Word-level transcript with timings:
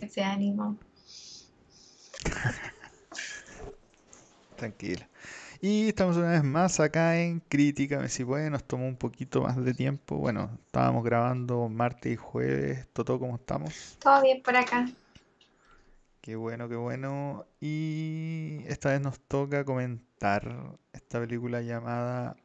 Ese 0.00 0.22
ánimo. 0.22 0.78
Tranquila. 4.56 5.08
Y 5.60 5.88
estamos 5.88 6.16
una 6.16 6.30
vez 6.30 6.44
más 6.44 6.78
acá 6.78 7.18
en 7.18 7.40
Crítica. 7.40 8.08
Si 8.08 8.24
puede, 8.24 8.48
nos 8.48 8.62
tomó 8.64 8.86
un 8.86 8.96
poquito 8.96 9.42
más 9.42 9.56
de 9.56 9.74
tiempo. 9.74 10.16
Bueno, 10.16 10.56
estábamos 10.66 11.02
grabando 11.02 11.68
martes 11.68 12.12
y 12.12 12.16
jueves. 12.16 12.86
Toto, 12.92 13.18
¿cómo 13.18 13.36
estamos? 13.36 13.96
Todo 14.00 14.22
bien 14.22 14.40
por 14.40 14.56
acá. 14.56 14.88
Qué 16.20 16.36
bueno, 16.36 16.68
qué 16.68 16.76
bueno. 16.76 17.46
Y 17.60 18.62
esta 18.66 18.90
vez 18.90 19.00
nos 19.00 19.18
toca 19.18 19.64
comentar 19.64 20.78
esta 20.92 21.18
película 21.18 21.60
llamada 21.62 22.36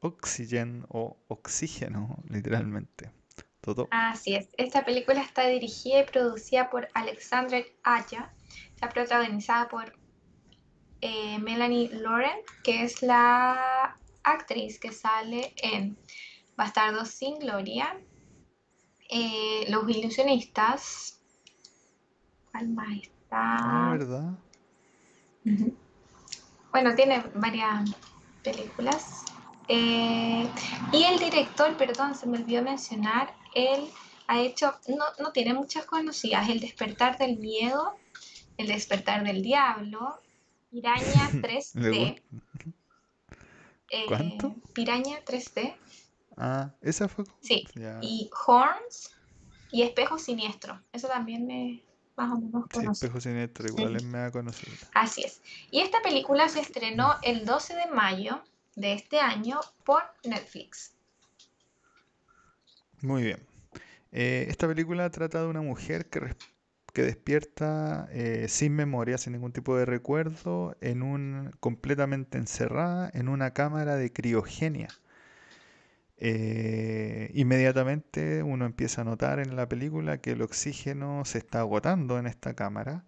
Oxygen 0.00 0.86
o 0.88 1.18
Oxígeno, 1.28 2.22
literalmente. 2.30 3.10
Toto. 3.66 3.88
Así 3.90 4.36
es. 4.36 4.48
Esta 4.56 4.84
película 4.84 5.20
está 5.20 5.46
dirigida 5.48 6.00
y 6.00 6.04
producida 6.04 6.70
por 6.70 6.88
Alexandre 6.94 7.76
Aya. 7.82 8.32
Está 8.74 8.88
protagonizada 8.88 9.68
por 9.68 9.92
eh, 11.00 11.38
Melanie 11.40 11.90
Lauren, 11.92 12.38
que 12.62 12.84
es 12.84 13.02
la 13.02 13.96
actriz 14.22 14.78
que 14.78 14.92
sale 14.92 15.52
en 15.56 15.98
Bastardos 16.56 17.08
sin 17.08 17.40
Gloria, 17.40 17.98
eh, 19.10 19.64
Los 19.68 19.88
Ilusionistas. 19.88 21.20
¿Cuál 22.52 22.68
más 22.68 22.96
está? 23.02 23.56
Ah, 23.58 23.96
¿verdad? 23.98 24.32
Bueno, 26.70 26.94
tiene 26.94 27.24
varias 27.34 27.90
películas. 28.44 29.24
Eh, 29.68 30.48
y 30.92 31.02
el 31.02 31.18
director, 31.18 31.76
perdón, 31.76 32.14
se 32.14 32.28
me 32.28 32.38
olvidó 32.38 32.62
mencionar, 32.62 33.34
él 33.56 33.88
ha 34.28 34.40
hecho, 34.40 34.74
no, 34.88 35.04
no 35.18 35.32
tiene 35.32 35.54
muchas 35.54 35.84
conocidas, 35.86 36.48
El 36.48 36.60
despertar 36.60 37.18
del 37.18 37.38
miedo, 37.38 37.96
El 38.58 38.68
despertar 38.68 39.24
del 39.24 39.42
diablo, 39.42 40.20
Piraña 40.70 41.28
Le 41.74 41.90
3D. 41.90 42.22
eh, 43.90 44.06
¿Cuánto? 44.08 44.54
Piraña 44.74 45.18
3D, 45.24 45.74
Ah, 46.36 46.70
esa 46.82 47.08
fue. 47.08 47.24
sí. 47.40 47.66
Ya. 47.74 47.98
Y 48.02 48.30
Horns 48.46 49.10
y 49.70 49.82
Espejo 49.82 50.18
Siniestro. 50.18 50.80
Eso 50.92 51.08
también 51.08 51.46
me 51.46 51.80
más 52.16 52.32
o 52.32 52.36
menos 52.40 52.64
Sí, 52.70 52.76
conocido. 52.76 52.92
Espejo 52.92 53.20
Siniestro, 53.20 53.68
igual 53.68 53.96
es 53.96 54.02
mega 54.02 54.30
conocido. 54.30 54.76
Así 54.94 55.22
es. 55.22 55.40
Y 55.70 55.80
esta 55.80 56.02
película 56.02 56.48
se 56.48 56.60
estrenó 56.60 57.14
el 57.22 57.44
12 57.44 57.74
de 57.74 57.86
mayo 57.86 58.42
de 58.74 58.92
este 58.92 59.20
año 59.20 59.60
por 59.84 60.02
Netflix. 60.24 60.95
Muy 63.02 63.22
bien. 63.22 63.38
Eh, 64.12 64.46
esta 64.48 64.68
película 64.68 65.10
trata 65.10 65.42
de 65.42 65.48
una 65.48 65.62
mujer 65.62 66.06
que, 66.08 66.20
despierta 67.02 68.08
eh, 68.12 68.46
sin 68.48 68.74
memoria, 68.74 69.18
sin 69.18 69.34
ningún 69.34 69.52
tipo 69.52 69.76
de 69.76 69.84
recuerdo, 69.84 70.76
en 70.80 71.02
un, 71.02 71.50
completamente 71.60 72.38
encerrada 72.38 73.10
en 73.14 73.28
una 73.28 73.52
cámara 73.52 73.96
de 73.96 74.12
criogenia. 74.12 74.88
Eh, 76.18 77.30
inmediatamente 77.34 78.42
uno 78.42 78.64
empieza 78.64 79.02
a 79.02 79.04
notar 79.04 79.38
en 79.38 79.54
la 79.56 79.68
película 79.68 80.18
que 80.20 80.32
el 80.32 80.42
oxígeno 80.42 81.24
se 81.26 81.38
está 81.38 81.60
agotando 81.60 82.18
en 82.18 82.26
esta 82.26 82.54
cámara 82.54 83.04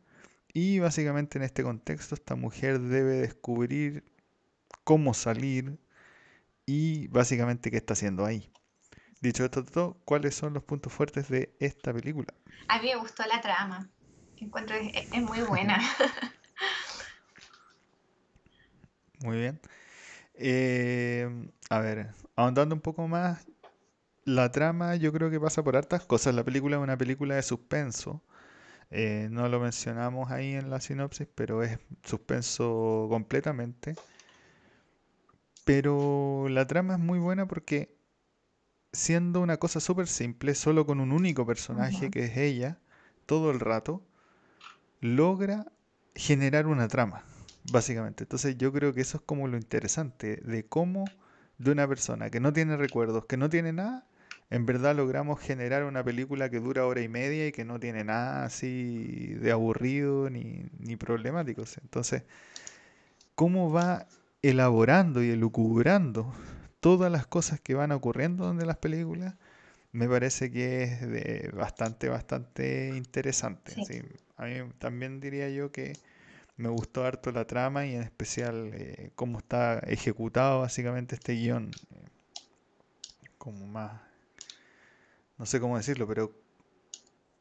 y 0.53 0.79
básicamente 0.79 1.39
en 1.39 1.45
este 1.45 1.63
contexto 1.63 2.15
esta 2.15 2.35
mujer 2.37 2.81
debe 2.81 3.15
descubrir 3.17 4.05
cómo 4.85 5.15
salir 5.15 5.79
y 6.67 7.09
básicamente 7.09 7.71
qué 7.71 7.79
está 7.79 7.95
haciendo 7.95 8.27
ahí. 8.27 8.51
Dicho 9.21 9.45
esto, 9.45 9.65
todo, 9.65 9.97
¿cuáles 10.05 10.35
son 10.35 10.55
los 10.55 10.63
puntos 10.63 10.93
fuertes 10.93 11.29
de 11.29 11.55
esta 11.59 11.93
película? 11.93 12.33
A 12.69 12.81
mí 12.81 12.89
me 12.89 12.97
gustó 12.97 13.25
la 13.27 13.41
trama. 13.41 13.89
Encuentro 14.37 14.77
que 14.79 14.89
es, 14.95 15.09
es 15.13 15.23
muy 15.23 15.41
buena. 15.43 15.81
Muy 19.21 19.37
bien. 19.39 19.61
Eh, 20.35 21.29
a 21.71 21.81
ver, 21.81 22.11
ahondando 22.37 22.75
un 22.75 22.81
poco 22.81 23.09
más, 23.09 23.47
la 24.25 24.53
trama 24.53 24.97
yo 24.97 25.13
creo 25.13 25.31
que 25.31 25.41
pasa 25.41 25.63
por 25.65 25.77
hartas 25.77 26.05
cosas. 26.05 26.35
La 26.35 26.45
película 26.45 26.77
es 26.77 26.83
una 26.83 26.97
película 26.99 27.35
de 27.37 27.43
suspenso. 27.43 28.23
Eh, 28.91 29.29
no 29.31 29.49
lo 29.49 29.61
mencionamos 29.61 30.31
ahí 30.31 30.55
en 30.55 30.71
la 30.71 30.81
sinopsis, 30.81 31.29
pero 31.35 31.63
es 31.63 31.79
suspenso 32.05 33.09
completamente. 33.11 33.97
Pero 35.65 36.47
la 36.49 36.67
trama 36.67 36.95
es 36.95 37.01
muy 37.01 37.19
buena 37.19 37.47
porque 37.47 37.98
siendo 38.93 39.41
una 39.41 39.59
cosa 39.59 39.81
súper 39.81 40.07
simple, 40.07 40.55
solo 40.55 40.87
con 40.87 41.01
un 41.01 41.13
único 41.13 41.47
personaje 41.47 42.11
que 42.11 42.25
es 42.25 42.37
ella, 42.37 42.79
todo 43.27 43.51
el 43.51 43.61
rato, 43.61 44.03
logra 45.01 45.67
generar 46.15 46.67
una 46.67 46.89
trama, 46.89 47.25
básicamente. 47.65 48.25
Entonces 48.25 48.57
yo 48.59 48.73
creo 48.73 48.95
que 48.95 49.03
eso 49.03 49.19
es 49.19 49.23
como 49.25 49.47
lo 49.49 49.57
interesante 49.57 50.37
de 50.37 50.65
cómo 50.67 51.13
de 51.59 51.73
una 51.73 51.87
persona 51.89 52.31
que 52.31 52.41
no 52.41 52.53
tiene 52.53 52.77
recuerdos, 52.77 53.27
que 53.27 53.37
no 53.37 53.49
tiene 53.49 53.73
nada, 53.73 54.07
en 54.51 54.65
verdad 54.65 54.97
logramos 54.97 55.41
generar 55.41 55.85
una 55.85 56.03
película 56.03 56.49
que 56.49 56.61
dura 56.61 56.87
hora 56.87 57.03
y 57.03 57.09
media 57.09 57.47
y 57.47 57.53
que 57.53 57.65
no 57.65 57.79
tiene 57.79 58.05
nada 58.05 58.45
así 58.45 59.35
de 59.35 59.53
aburrido 59.53 60.31
ni, 60.31 60.65
ni 60.79 60.97
problemático. 60.97 61.65
Entonces, 61.83 62.23
cómo 63.35 63.71
va 63.71 64.07
elaborando 64.43 65.23
y 65.23 65.31
elucubrando 65.31 66.33
todas 66.81 67.11
las 67.11 67.27
cosas 67.27 67.61
que 67.61 67.75
van 67.75 67.93
ocurriendo 67.93 68.51
en 68.51 68.67
las 68.67 68.77
películas, 68.77 69.35
me 69.93 70.09
parece 70.09 70.51
que 70.51 70.83
es 70.85 71.01
de 71.01 71.51
bastante, 71.55 72.09
bastante 72.09 72.93
interesante. 72.97 73.73
Sí. 73.73 73.85
sí. 73.87 74.03
A 74.37 74.45
mí 74.45 74.55
también 74.79 75.21
diría 75.21 75.49
yo 75.49 75.73
que 75.73 75.95
me 76.57 76.69
gustó 76.69 77.05
harto 77.05 77.33
la 77.33 77.47
trama 77.47 77.87
y 77.87 77.95
en 77.95 78.03
especial 78.03 78.71
eh, 78.75 79.11
cómo 79.15 79.39
está 79.39 79.79
ejecutado 79.81 80.61
básicamente 80.61 81.15
este 81.15 81.35
guion. 81.35 81.71
eh, 81.93 82.09
como 83.39 83.67
más, 83.67 83.93
no 85.39 85.47
sé 85.47 85.61
cómo 85.61 85.77
decirlo, 85.77 86.07
pero 86.07 86.33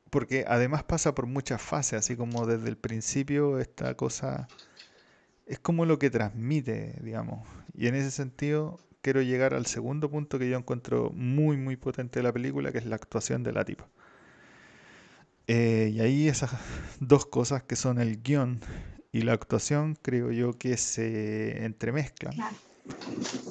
porque 0.09 0.45
además 0.47 0.83
pasa 0.83 1.13
por 1.13 1.25
muchas 1.25 1.61
fases, 1.61 1.99
así 1.99 2.15
como 2.15 2.45
desde 2.45 2.69
el 2.69 2.77
principio 2.77 3.59
esta 3.59 3.95
cosa 3.95 4.47
es 5.47 5.59
como 5.59 5.85
lo 5.85 5.99
que 5.99 6.09
transmite, 6.09 6.95
digamos. 7.01 7.47
Y 7.73 7.87
en 7.87 7.95
ese 7.95 8.11
sentido 8.11 8.79
quiero 9.07 9.21
llegar 9.21 9.53
al 9.53 9.65
segundo 9.67 10.09
punto 10.11 10.39
que 10.39 10.49
yo 10.49 10.57
encuentro 10.57 11.11
muy, 11.13 11.57
muy 11.57 11.75
potente 11.77 12.19
de 12.19 12.23
la 12.23 12.33
película, 12.33 12.71
que 12.71 12.79
es 12.79 12.85
la 12.85 12.95
actuación 12.97 13.43
de 13.43 13.53
la 13.53 13.65
tipa. 13.65 13.87
Eh, 15.47 15.91
y 15.93 16.01
ahí 16.01 16.27
esas 16.27 16.51
dos 16.99 17.25
cosas 17.25 17.63
que 17.63 17.75
son 17.75 17.99
el 17.99 18.21
guion 18.21 18.59
y 19.11 19.21
la 19.21 19.33
actuación, 19.33 19.95
creo 20.01 20.31
yo 20.31 20.57
que 20.57 20.75
se 20.77 21.63
entremezclan. 21.65 22.41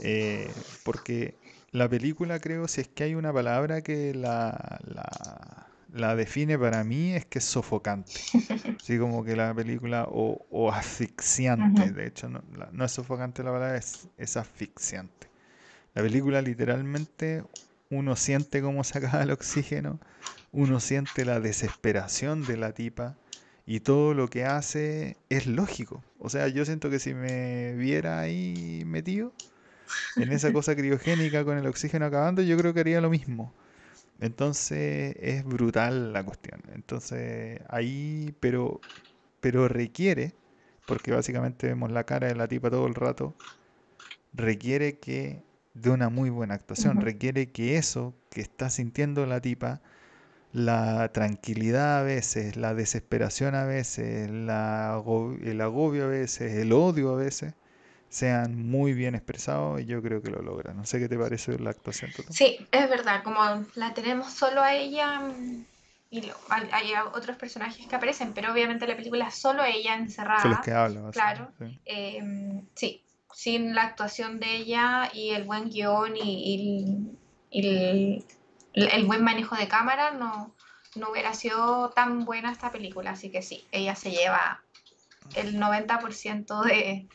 Eh, 0.01 0.55
porque 0.83 1.39
la 1.71 1.89
película, 1.89 2.41
creo, 2.41 2.69
si 2.69 2.81
es 2.83 2.89
que 2.89 3.05
hay 3.05 3.15
una 3.15 3.33
palabra 3.33 3.83
que 3.83 4.15
la, 4.15 4.79
la, 4.85 5.69
la 5.93 6.17
define 6.17 6.59
para 6.59 6.85
mí, 6.85 7.13
es 7.15 7.27
que 7.27 7.39
es 7.39 7.45
sofocante. 7.45 8.21
Así 8.81 8.99
como 8.99 9.25
que 9.25 9.37
la 9.37 9.55
película, 9.55 10.07
o, 10.11 10.47
o 10.51 10.71
asfixiante, 10.73 11.91
de 11.93 12.07
hecho, 12.07 12.29
no, 12.29 12.43
la- 12.57 12.71
no 12.73 12.85
es 12.85 12.93
sofocante 12.93 13.43
la 13.43 13.53
palabra, 13.53 13.77
es, 13.77 14.09
es 14.17 14.37
asfixiante. 14.37 15.26
La 15.97 16.03
película 16.03 16.43
literalmente 16.43 17.45
uno 17.91 18.17
siente 18.17 18.63
cómo 18.63 18.85
se 18.85 18.99
acaba 18.99 19.25
el 19.25 19.33
oxígeno, 19.33 20.01
uno 20.53 20.81
siente 20.81 21.27
la 21.27 21.41
desesperación 21.41 22.47
de 22.47 22.59
la 22.59 22.73
tipa 22.75 23.19
y 23.67 23.81
todo 23.81 24.15
lo 24.15 24.31
que 24.31 24.45
hace 24.47 25.19
es 25.31 25.49
lógico. 25.49 26.05
O 26.21 26.31
sea, 26.31 26.49
yo 26.49 26.65
siento 26.67 26.91
que 26.91 27.01
si 27.01 27.15
me 27.15 27.75
viera 27.75 28.21
ahí 28.21 28.85
metido 28.87 29.35
en 30.17 30.33
esa 30.33 30.53
cosa 30.53 30.77
criogénica 30.77 31.45
con 31.45 31.59
el 31.59 31.67
oxígeno 31.67 32.07
acabando, 32.07 32.43
yo 32.43 32.59
creo 32.59 32.75
que 32.75 32.81
haría 32.81 33.01
lo 33.03 33.11
mismo. 33.11 33.55
Entonces 34.21 35.17
es 35.21 35.45
brutal 35.45 36.13
la 36.13 36.25
cuestión. 36.25 36.63
Entonces 36.75 37.61
ahí, 37.69 38.35
pero, 38.41 38.83
pero 39.41 39.69
requiere, 39.69 40.35
porque 40.87 41.13
básicamente 41.13 41.69
vemos 41.69 41.93
la 41.93 42.05
cara 42.05 42.29
de 42.29 42.37
la 42.37 42.49
tipa 42.49 42.71
todo 42.71 42.87
el 42.89 42.95
rato, 42.97 43.37
requiere 44.33 44.99
que 44.99 45.43
de 45.77 45.91
una 45.91 46.09
muy 46.11 46.31
buena 46.31 46.55
actuación, 46.55 47.01
requiere 47.01 47.51
que 47.53 47.77
eso 47.79 48.15
que 48.31 48.41
está 48.41 48.71
sintiendo 48.71 49.27
la 49.27 49.41
tipa, 49.41 49.81
la 50.53 51.11
tranquilidad 51.13 52.01
a 52.01 52.03
veces, 52.03 52.57
la 52.57 52.75
desesperación 52.75 53.55
a 53.55 53.65
veces, 53.65 54.31
la 54.31 55.03
el 55.43 55.61
agobio 55.61 56.05
a 56.05 56.09
veces, 56.09 56.55
el 56.55 56.73
odio 56.73 57.13
a 57.13 57.17
veces, 57.17 57.55
sean 58.11 58.69
muy 58.69 58.95
bien 58.95 59.15
expresados 59.15 59.81
y 59.81 59.87
yo 59.87 60.03
creo 60.03 60.23
que 60.23 60.31
lo 60.31 60.43
logra. 60.43 60.75
No 60.75 60.87
sé 60.87 60.99
qué 61.01 61.09
te 61.09 61.19
parece 61.19 61.59
la 61.59 61.71
actuación, 61.71 62.13
Toto. 62.13 62.33
Sí, 62.33 62.59
es 62.71 62.89
verdad, 62.91 63.23
como 63.25 63.41
la 63.75 63.95
tenemos 63.95 64.33
solo 64.33 64.63
a 64.63 64.75
ella 64.75 65.21
mm, 65.21 65.65
y 66.11 66.23
lo- 66.23 66.37
hay, 66.51 66.93
otros 67.15 67.37
personajes 67.37 67.87
que 67.87 67.97
aparecen, 67.97 68.33
pero 68.35 68.53
obviamente 68.53 68.87
la 68.87 68.97
película 68.97 69.29
es 69.29 69.35
solo 69.35 69.65
ella 69.65 69.95
Son 69.95 70.51
los 70.51 70.61
encerrada. 70.61 70.61
que 70.61 70.73
hablan, 70.73 71.11
claro. 71.13 71.53
sí. 71.59 71.79
Eh, 71.85 72.23
sí, 72.75 73.06
sin 73.37 73.75
la 73.75 73.83
actuación 73.83 74.41
de 74.41 74.57
ella 74.57 75.11
y 75.13 75.33
el 75.33 75.45
buen 75.45 75.69
guion 75.69 76.17
y, 76.17 77.13
el, 77.53 79.05
buen 79.05 79.23
manejo 79.23 79.55
de 79.57 79.69
cámara, 79.69 80.13
no, 80.13 80.55
no 80.95 81.11
hubiera 81.11 81.35
sido 81.35 81.91
tan 81.91 82.25
buena 82.25 82.51
esta 82.51 82.73
película. 82.73 83.11
Así 83.11 83.31
que 83.31 83.43
sí, 83.43 83.67
ella 83.73 83.95
se 83.95 84.11
lleva 84.11 84.63
el 85.35 85.61
90% 85.61 86.65
de, 86.65 87.09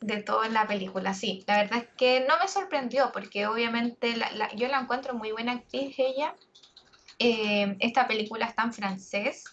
de 0.00 0.22
todo 0.22 0.44
en 0.44 0.52
la 0.52 0.66
película. 0.66 1.14
Sí, 1.14 1.42
la 1.46 1.56
verdad 1.56 1.78
es 1.78 1.88
que 1.96 2.26
no 2.28 2.34
me 2.38 2.46
sorprendió 2.46 3.10
porque 3.10 3.46
obviamente 3.46 4.16
yo 4.56 4.68
la 4.68 4.80
encuentro 4.80 5.14
muy 5.14 5.32
buena 5.32 5.52
actriz 5.52 5.94
ella. 5.96 6.34
Eh, 7.18 7.78
esta 7.80 8.06
película 8.06 8.44
está 8.44 8.64
en 8.64 8.74
francés 8.74 9.44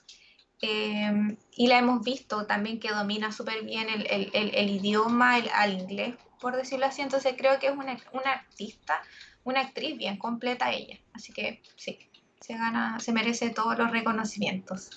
eh, 0.62 1.38
y 1.56 1.68
la 1.68 1.80
hemos 1.80 2.04
visto 2.04 2.45
también 2.45 2.80
que 2.80 2.89
domina 2.89 3.31
súper 3.31 3.63
bien 3.63 3.89
el, 3.89 4.07
el, 4.09 4.31
el, 4.33 4.69
idioma 4.69 5.36
al 5.36 5.74
inglés, 5.74 6.15
por 6.39 6.56
decirlo 6.56 6.86
así. 6.86 7.01
Entonces 7.01 7.36
creo 7.38 7.59
que 7.59 7.68
es 7.68 7.74
una, 7.74 7.98
una 8.13 8.31
artista, 8.31 9.01
una 9.44 9.62
actriz 9.62 9.98
bien 9.98 10.18
completa 10.18 10.71
ella. 10.71 10.98
Así 11.13 11.31
que 11.33 11.62
sí, 11.75 12.00
se 12.42 12.54
gana, 12.54 13.00
se 13.00 13.12
merece 13.12 13.50
todos 13.51 13.77
los 13.77 13.92
reconocimientos. 13.92 14.89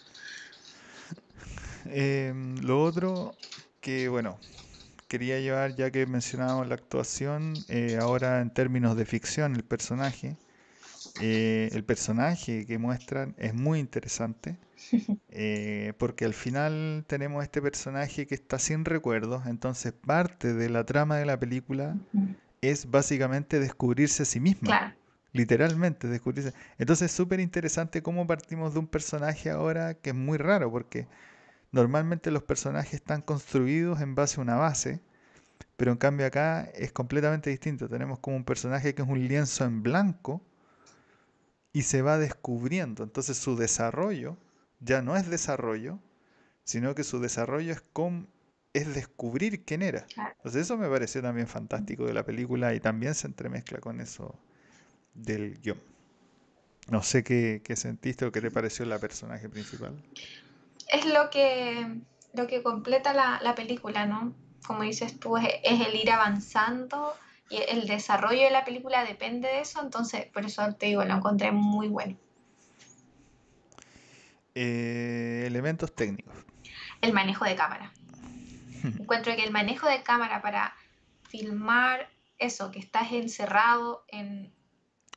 Eh, 1.87 2.33
lo 2.62 2.83
otro 2.83 3.35
que, 3.81 4.09
bueno, 4.09 4.39
quería 5.09 5.41
llevar, 5.41 5.75
ya 5.75 5.91
que 5.91 6.07
mencionábamos 6.07 6.69
la 6.69 6.75
actuación, 6.77 7.55
eh, 7.69 7.99
ahora 8.01 8.41
en 8.41 8.51
términos 8.51 8.97
de 8.97 9.05
ficción, 9.05 9.57
el 9.57 9.65
personaje. 9.65 10.37
Eh, 11.21 11.69
el 11.73 11.85
personaje 11.85 12.67
que 12.67 12.79
muestran 12.79 13.35
es 13.39 13.55
muy 13.55 13.79
interesante, 13.79 14.57
eh, 15.29 15.93
porque 15.99 16.25
al 16.25 16.35
final 16.35 17.05
tenemos 17.07 17.43
este 17.43 17.61
personaje 17.61 18.27
que 18.27 18.35
está 18.35 18.59
sin 18.59 18.85
recuerdos, 18.85 19.47
entonces 19.47 19.93
parte 19.93 20.55
de 20.55 20.71
la 20.71 20.85
trama 20.85 21.17
de 21.17 21.27
la 21.27 21.39
película 21.39 21.97
es 22.61 22.91
básicamente 22.91 23.61
descubrirse 23.61 24.23
a 24.23 24.27
sí 24.27 24.41
mismo. 24.41 24.71
Literalmente, 25.33 26.09
descubrirse. 26.09 26.53
Entonces 26.79 27.11
es 27.11 27.17
súper 27.17 27.39
interesante 27.39 28.03
cómo 28.03 28.27
partimos 28.27 28.73
de 28.73 28.81
un 28.81 28.89
personaje 28.89 29.51
ahora 29.51 29.95
que 29.95 30.11
es 30.11 30.17
muy 30.17 30.39
raro, 30.39 30.71
porque 30.71 31.07
Normalmente 31.73 32.31
los 32.33 32.43
personajes 32.43 32.95
están 32.95 33.23
construidos 33.23 34.01
en 34.01 34.15
base 34.15 34.41
a 34.41 34.43
una 34.43 34.57
base, 34.57 35.01
pero 35.77 35.93
en 35.93 35.99
cambio 35.99 36.27
acá 36.27 36.63
es 36.75 36.93
completamente 36.93 37.51
distinto. 37.51 37.89
Tenemos 37.89 38.19
como 38.19 38.37
un 38.37 38.45
personaje 38.45 38.95
que 38.95 39.03
es 39.03 39.09
un 39.09 39.29
lienzo 39.29 39.65
en 39.65 39.83
blanco 39.83 40.43
y 41.73 41.83
se 41.83 42.03
va 42.03 42.19
descubriendo. 42.19 43.03
Entonces 43.03 43.37
su 43.37 43.57
desarrollo 43.57 44.37
ya 44.81 45.03
no 45.03 45.17
es 45.17 45.29
desarrollo, 45.29 45.99
sino 46.65 46.95
que 46.95 47.05
su 47.05 47.21
desarrollo 47.21 47.73
es, 47.73 47.81
con, 47.93 48.29
es 48.73 48.95
descubrir 48.95 49.65
quién 49.65 49.83
era. 49.83 50.07
Entonces 50.37 50.63
eso 50.63 50.77
me 50.77 50.89
pareció 50.89 51.23
también 51.23 51.47
fantástico 51.47 52.07
de 52.07 52.15
la 52.15 52.25
película 52.25 52.75
y 52.75 52.81
también 52.81 53.15
se 53.15 53.27
entremezcla 53.27 53.79
con 53.79 54.01
eso 54.01 54.39
del 55.15 55.59
guion. 55.61 55.81
No 56.89 57.03
sé 57.03 57.23
qué, 57.23 57.61
qué 57.65 57.77
sentiste 57.77 58.25
o 58.25 58.33
qué 58.33 58.41
te 58.41 58.51
pareció 58.51 58.85
la 58.85 58.99
personaje 58.99 59.49
principal 59.49 60.03
es 60.93 61.07
lo 61.07 61.31
que, 61.31 62.01
lo 62.35 62.47
que 62.47 62.63
completa 62.63 63.15
la, 63.15 63.55
película, 63.55 64.07
¿no? 64.07 64.35
Como 64.67 64.83
dices 64.83 65.19
tú, 65.19 65.37
es, 65.37 65.49
el 65.63 65.95
ir 65.95 66.11
avanzando 66.11 67.15
y 67.50 67.58
el 67.69 67.87
desarrollo 67.87 68.43
de 68.43 68.50
la 68.50 68.64
película 68.64 69.05
depende 69.05 69.49
de 69.49 69.61
eso, 69.61 69.82
entonces 69.82 70.26
por 70.26 70.44
eso 70.47 70.73
te 70.75 70.87
digo, 70.87 71.05
lo 71.05 71.14
encontré 71.14 71.52
muy 71.52 71.88
bueno. 71.88 72.17
Eh, 74.55 75.44
elementos 75.47 75.94
técnicos. 75.94 76.35
El 77.00 77.12
manejo 77.12 77.44
de 77.44 77.56
cámara. 77.56 77.93
Encuentro 78.85 79.35
que 79.37 79.44
el 79.44 79.52
manejo 79.52 79.88
de 79.88 80.02
cámara 80.02 80.41
para 80.43 80.75
filmar 81.29 82.08
eso, 82.38 82.70
que 82.70 82.79
estás 82.79 83.12
encerrado 83.12 84.05
en... 84.08 84.52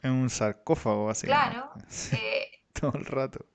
En 0.02 0.12
un 0.12 0.30
sarcófago, 0.30 1.10
así. 1.10 1.28
Claro. 1.28 1.72
Eh, 2.12 2.62
Todo 2.74 2.94
el 2.96 3.06
rato 3.06 3.46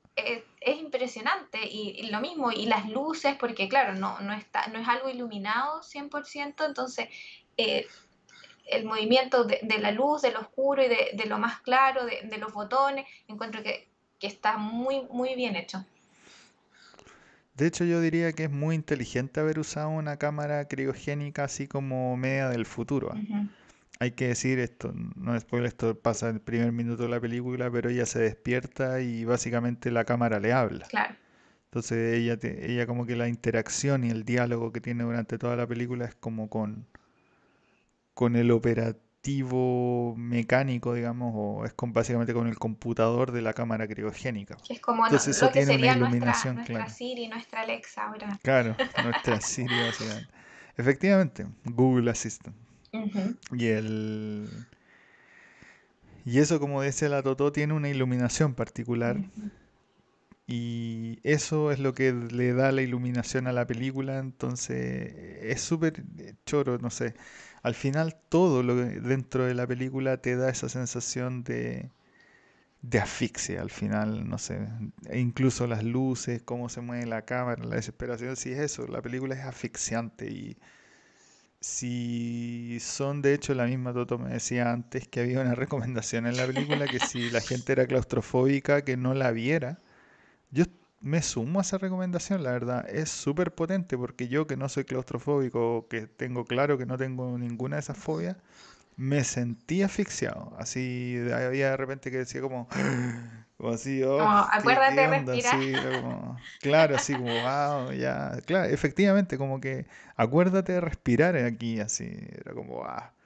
es, 0.60 0.78
impresionante 0.78 1.60
y, 1.66 2.10
lo 2.10 2.20
mismo, 2.20 2.50
y 2.52 2.66
las 2.66 2.88
luces, 2.88 3.36
porque 3.36 3.68
claro, 3.68 3.94
no, 3.94 4.20
no, 4.20 4.32
está, 4.32 4.66
no 4.68 4.78
es 4.78 4.88
algo 4.88 5.08
iluminado 5.08 5.80
100%, 5.82 6.66
entonces 6.66 7.08
eh, 7.56 7.86
el 8.68 8.84
movimiento 8.84 9.44
de, 9.44 9.78
la 9.78 9.90
luz, 9.90 10.22
de 10.22 10.32
lo 10.32 10.40
oscuro 10.40 10.82
y 10.82 10.88
de, 10.88 11.26
lo 11.26 11.38
más 11.38 11.60
claro, 11.60 12.04
de, 12.04 12.38
los 12.38 12.52
botones, 12.52 13.06
encuentro 13.26 13.62
que, 13.62 13.88
está 14.20 14.56
muy, 14.56 15.06
muy 15.10 15.36
bien 15.36 15.54
hecho. 15.54 15.84
De 17.54 17.66
hecho, 17.66 17.84
yo 17.84 18.00
diría 18.00 18.32
que 18.32 18.44
es 18.44 18.50
muy 18.50 18.74
inteligente 18.74 19.40
haber 19.40 19.58
usado 19.58 19.90
una 19.90 20.16
cámara 20.16 20.66
criogénica 20.66 21.44
así 21.44 21.68
como 21.68 22.16
media 22.16 22.48
del 22.48 22.66
futuro. 22.66 23.12
¿ah? 23.12 23.46
hay 24.00 24.12
que 24.12 24.28
decir 24.28 24.58
esto, 24.58 24.92
no 25.16 25.34
es 25.34 25.42
spoiler, 25.42 25.68
esto 25.68 25.98
pasa 25.98 26.28
en 26.28 26.36
el 26.36 26.40
primer 26.40 26.72
minuto 26.72 27.02
de 27.02 27.08
la 27.08 27.20
película, 27.20 27.70
pero 27.70 27.90
ella 27.90 28.06
se 28.06 28.20
despierta 28.20 29.00
y 29.00 29.24
básicamente 29.24 29.90
la 29.90 30.04
cámara 30.04 30.38
le 30.38 30.52
habla. 30.52 30.86
Claro. 30.86 31.14
Entonces 31.64 32.16
ella, 32.16 32.38
ella 32.42 32.86
como 32.86 33.06
que 33.06 33.16
la 33.16 33.28
interacción 33.28 34.04
y 34.04 34.10
el 34.10 34.24
diálogo 34.24 34.72
que 34.72 34.80
tiene 34.80 35.04
durante 35.04 35.36
toda 35.36 35.56
la 35.56 35.66
película 35.66 36.06
es 36.06 36.14
como 36.14 36.48
con, 36.48 36.86
con 38.18 38.34
el 38.34 38.50
operativo 38.50 40.12
mecánico, 40.16 40.92
digamos, 40.92 41.34
o 41.36 41.64
es 41.64 41.72
con, 41.72 41.92
básicamente 41.92 42.34
con 42.34 42.48
el 42.48 42.58
computador 42.58 43.30
de 43.30 43.42
la 43.42 43.52
cámara 43.52 43.86
criogénica. 43.86 44.56
es 44.68 44.80
como 44.80 45.06
Entonces, 45.06 45.36
eso 45.36 45.50
tiene 45.50 45.76
una 45.76 45.94
iluminación 45.94 46.56
nuestra, 46.56 46.78
nuestra 46.78 46.96
Siri, 46.96 47.28
nuestra 47.28 47.60
Alexa 47.60 48.08
ahora. 48.08 48.36
Claro, 48.42 48.74
nuestra 49.04 49.40
Siri 49.40 49.72
básicamente. 49.86 50.32
Efectivamente, 50.76 51.46
Google 51.62 52.10
Assistant. 52.10 52.56
Y 53.52 53.66
el. 53.66 54.48
Y 56.24 56.40
eso, 56.40 56.58
como 56.58 56.82
dice 56.82 57.08
la 57.08 57.22
Totó, 57.22 57.52
tiene 57.52 57.74
una 57.74 57.88
iluminación 57.88 58.54
particular. 58.54 59.18
Y 60.48 61.20
eso 61.24 61.72
es 61.72 61.80
lo 61.80 61.94
que 61.94 62.12
le 62.12 62.54
da 62.54 62.72
la 62.72 62.82
iluminación 62.82 63.48
a 63.48 63.52
la 63.52 63.66
película. 63.68 64.18
Entonces, 64.18 65.14
es 65.42 65.62
súper 65.62 66.04
choro, 66.46 66.78
no 66.78 66.90
sé. 66.90 67.14
Al 67.62 67.74
final, 67.76 68.16
todo 68.30 68.62
lo 68.64 68.76
dentro 68.76 69.46
de 69.46 69.54
la 69.54 69.66
película 69.68 70.18
te 70.22 70.36
da 70.36 70.50
esa 70.50 70.68
sensación 70.70 71.44
de, 71.44 71.90
de 72.82 72.98
asfixia. 73.00 73.62
Al 73.62 73.70
final, 73.70 74.28
no 74.28 74.38
sé. 74.38 74.68
E 75.10 75.18
incluso 75.20 75.66
las 75.66 75.84
luces, 75.84 76.42
cómo 76.44 76.68
se 76.68 76.80
mueve 76.82 77.06
la 77.06 77.24
cámara, 77.24 77.64
la 77.64 77.76
desesperación. 77.76 78.36
Sí, 78.36 78.52
es 78.52 78.60
eso. 78.60 78.86
La 78.88 79.02
película 79.02 79.34
es 79.36 79.42
asfixiante 79.44 80.30
y 80.30 80.58
si 81.60 82.78
son 82.80 83.20
de 83.22 83.34
hecho 83.34 83.54
la 83.54 83.66
misma 83.66 83.92
Toto 83.92 84.18
me 84.18 84.30
decía 84.30 84.70
antes 84.72 85.08
que 85.08 85.20
había 85.20 85.40
una 85.40 85.54
recomendación 85.54 86.26
en 86.26 86.36
la 86.36 86.46
película 86.46 86.88
que 86.88 87.00
si 87.00 87.30
la 87.30 87.40
gente 87.40 87.72
era 87.72 87.86
claustrofóbica 87.86 88.82
que 88.84 88.96
no 88.96 89.14
la 89.14 89.30
viera. 89.32 89.78
Yo 90.50 90.64
me 91.00 91.22
sumo 91.22 91.60
a 91.60 91.62
esa 91.62 91.78
recomendación, 91.78 92.42
la 92.42 92.52
verdad, 92.52 92.88
es 92.88 93.10
súper 93.10 93.54
potente 93.54 93.96
porque 93.96 94.28
yo 94.28 94.46
que 94.46 94.56
no 94.56 94.68
soy 94.68 94.84
claustrofóbico, 94.84 95.86
que 95.88 96.06
tengo 96.06 96.44
claro 96.44 96.78
que 96.78 96.86
no 96.86 96.98
tengo 96.98 97.38
ninguna 97.38 97.76
de 97.76 97.80
esas 97.80 97.96
fobias, 97.98 98.36
me 98.96 99.24
sentí 99.24 99.82
asfixiado. 99.82 100.54
Así 100.58 101.18
había 101.32 101.70
de 101.70 101.76
repente 101.76 102.10
que 102.10 102.18
decía 102.18 102.40
como, 102.40 102.68
como 103.56 103.70
así, 103.70 104.02
oh, 104.02 104.20
acuérdate 104.20 104.96
de 104.96 105.06
respirar. 105.06 105.56
claro, 106.60 106.96
así 106.96 107.16
como, 107.16 107.40
wow, 107.40 107.92
ya. 107.92 108.38
Claro, 108.46 108.68
efectivamente, 108.72 109.38
como 109.38 109.60
que 109.60 109.86
acuérdate 110.16 110.72
de 110.72 110.80
respirar 110.80 111.36
aquí, 111.36 111.80
así. 111.80 112.10
Era 112.44 112.54
como, 112.54 112.76
wow. 112.76 113.17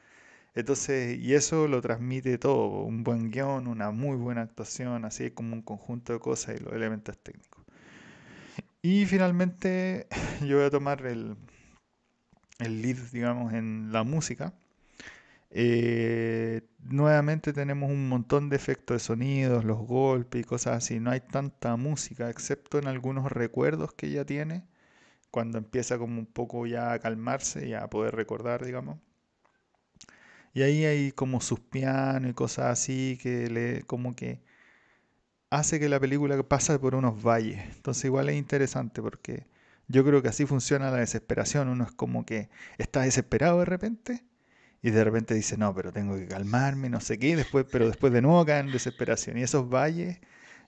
Entonces, 0.54 1.18
y 1.18 1.34
eso 1.34 1.68
lo 1.68 1.80
transmite 1.82 2.38
todo, 2.38 2.82
un 2.84 3.04
buen 3.04 3.30
guion, 3.30 3.66
una 3.68 3.90
muy 3.90 4.16
buena 4.16 4.42
actuación, 4.42 5.04
así 5.04 5.30
como 5.30 5.54
un 5.54 5.62
conjunto 5.62 6.12
de 6.14 6.20
cosas 6.20 6.56
y 6.60 6.64
los 6.64 6.72
elementos 6.74 7.18
técnicos. 7.18 7.64
Y 8.82 9.06
finalmente, 9.06 10.06
yo 10.46 10.56
voy 10.56 10.66
a 10.66 10.70
tomar 10.70 11.06
el, 11.06 11.36
el 12.58 12.80
lead, 12.82 12.96
digamos, 13.12 13.52
en 13.52 13.92
la 13.92 14.04
música. 14.04 14.54
Eh, 15.50 16.62
nuevamente 16.84 17.52
tenemos 17.52 17.90
un 17.90 18.08
montón 18.08 18.48
de 18.48 18.56
efectos 18.56 18.96
de 18.96 19.00
sonidos, 19.00 19.64
los 19.64 19.78
golpes 19.78 20.40
y 20.42 20.44
cosas 20.44 20.78
así. 20.78 21.00
No 21.00 21.10
hay 21.10 21.20
tanta 21.20 21.76
música, 21.76 22.30
excepto 22.30 22.78
en 22.78 22.88
algunos 22.88 23.30
recuerdos 23.32 23.92
que 23.94 24.06
ella 24.08 24.24
tiene, 24.26 24.64
cuando 25.30 25.58
empieza 25.58 25.98
como 25.98 26.18
un 26.20 26.26
poco 26.26 26.66
ya 26.66 26.92
a 26.92 27.00
calmarse 27.00 27.68
y 27.68 27.74
a 27.74 27.88
poder 27.90 28.16
recordar, 28.16 28.64
digamos. 28.64 28.98
Y 30.54 30.62
ahí 30.62 30.84
hay 30.84 31.12
como 31.12 31.40
sus 31.40 31.60
pianos 31.60 32.30
y 32.30 32.34
cosas 32.34 32.66
así 32.66 33.18
que 33.22 33.48
le 33.50 33.82
como 33.84 34.14
que 34.16 34.40
hace 35.50 35.78
que 35.80 35.88
la 35.88 36.00
película 36.00 36.42
pase 36.42 36.78
por 36.78 36.94
unos 36.94 37.22
valles. 37.22 37.62
Entonces 37.76 38.04
igual 38.06 38.28
es 38.28 38.36
interesante 38.36 39.02
porque 39.02 39.46
yo 39.88 40.04
creo 40.04 40.22
que 40.22 40.28
así 40.28 40.46
funciona 40.46 40.90
la 40.90 40.98
desesperación. 40.98 41.68
Uno 41.68 41.84
es 41.84 41.92
como 41.92 42.24
que 42.26 42.48
está 42.78 43.02
desesperado 43.02 43.58
de 43.60 43.66
repente 43.66 44.24
y 44.82 44.90
de 44.90 45.04
repente 45.04 45.34
dice, 45.34 45.56
no, 45.56 45.74
pero 45.74 45.92
tengo 45.92 46.16
que 46.16 46.26
calmarme, 46.26 46.90
no 46.90 47.00
sé 47.00 47.18
qué, 47.18 47.36
después, 47.36 47.66
pero 47.70 47.86
después 47.86 48.12
de 48.12 48.22
nuevo 48.22 48.44
cae 48.46 48.60
en 48.60 48.72
desesperación. 48.72 49.38
Y 49.38 49.42
esos 49.42 49.68
valles 49.70 50.20